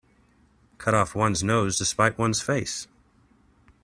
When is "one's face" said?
2.17-2.87